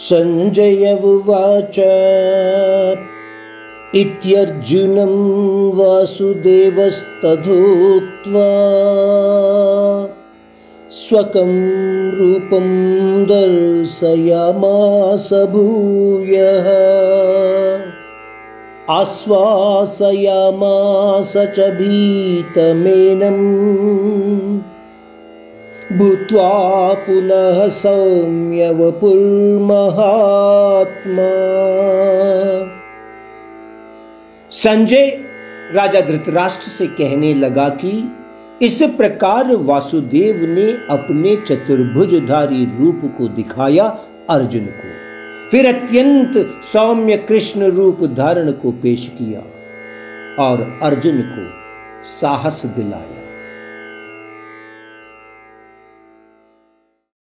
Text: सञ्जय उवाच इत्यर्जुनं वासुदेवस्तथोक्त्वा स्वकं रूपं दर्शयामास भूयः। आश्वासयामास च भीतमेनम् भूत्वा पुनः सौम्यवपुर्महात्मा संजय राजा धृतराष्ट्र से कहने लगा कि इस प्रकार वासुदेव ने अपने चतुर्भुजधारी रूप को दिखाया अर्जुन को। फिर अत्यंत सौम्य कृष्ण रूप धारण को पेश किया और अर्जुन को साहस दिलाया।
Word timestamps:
सञ्जय 0.00 1.00
उवाच 1.04 1.78
इत्यर्जुनं 3.94 5.14
वासुदेवस्तथोक्त्वा 5.78 8.50
स्वकं 10.92 11.52
रूपं 12.18 12.68
दर्शयामास 13.24 15.28
भूयः। 15.32 16.68
आश्वासयामास 18.90 21.32
च 21.36 21.70
भीतमेनम् 21.80 23.46
भूत्वा 25.98 26.94
पुनः 26.94 27.68
सौम्यवपुर्महात्मा 27.68 28.98
संजय 34.52 35.06
राजा 35.72 36.00
धृतराष्ट्र 36.00 36.70
से 36.70 36.86
कहने 36.86 37.34
लगा 37.34 37.68
कि 37.68 37.92
इस 38.62 38.78
प्रकार 38.82 39.52
वासुदेव 39.56 40.36
ने 40.48 40.68
अपने 40.90 41.36
चतुर्भुजधारी 41.36 42.64
रूप 42.80 43.00
को 43.18 43.28
दिखाया 43.28 43.86
अर्जुन 44.30 44.66
को। 44.66 44.88
फिर 45.50 45.66
अत्यंत 45.66 46.32
सौम्य 46.72 47.16
कृष्ण 47.16 47.60
रूप 47.72 47.98
धारण 48.04 48.52
को 48.52 48.72
पेश 48.72 49.10
किया 49.18 49.42
और 50.44 50.78
अर्जुन 50.82 51.20
को 51.20 51.44
साहस 52.08 52.62
दिलाया। 52.66 53.17